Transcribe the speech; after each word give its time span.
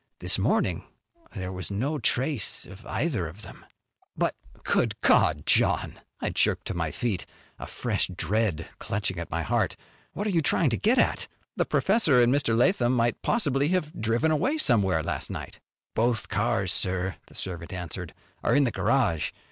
This 0.19 0.39
morning 0.39 0.83
there 1.35 1.51
was 1.51 1.69
no 1.69 1.99
trace 1.99 2.65
of 2.65 2.83
either 2.87 3.27
of 3.27 3.43
them." 3.43 3.63
"But 4.17 4.33
good 4.63 4.99
God, 5.01 5.45
John!" 5.45 5.99
I 6.19 6.31
jerked 6.31 6.65
to 6.65 6.73
my 6.73 6.89
feet, 6.89 7.27
a 7.59 7.67
fresh 7.67 8.07
dread 8.07 8.67
clutching 8.79 9.19
at 9.19 9.29
my 9.29 9.43
heart. 9.43 9.75
"What 10.13 10.25
are 10.25 10.31
you 10.31 10.41
trying 10.41 10.71
to 10.71 10.75
get 10.77 10.97
at? 10.97 11.27
The 11.55 11.65
professor 11.65 12.19
and 12.19 12.33
Mr. 12.33 12.57
Lathom 12.57 12.93
might 12.95 13.21
possibly 13.21 13.67
have 13.67 13.93
driven 14.01 14.31
away 14.31 14.57
somewhere 14.57 15.03
last 15.03 15.29
night." 15.29 15.59
"Both 15.93 16.29
cars, 16.29 16.71
sir," 16.73 17.17
the 17.27 17.35
servant 17.35 17.71
answered, 17.71 18.15
"are 18.43 18.55
in 18.55 18.63
the 18.63 18.71
garage. 18.71 19.29